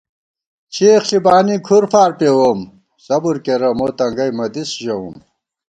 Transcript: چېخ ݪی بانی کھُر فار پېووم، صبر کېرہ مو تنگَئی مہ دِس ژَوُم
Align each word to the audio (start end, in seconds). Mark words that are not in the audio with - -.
چېخ 0.73 1.01
ݪی 1.09 1.19
بانی 1.25 1.55
کھُر 1.65 1.83
فار 1.91 2.11
پېووم، 2.19 2.59
صبر 3.05 3.35
کېرہ 3.45 3.69
مو 3.77 3.87
تنگَئی 3.97 4.31
مہ 4.37 4.45
دِس 4.53 4.69
ژَوُم 4.83 5.15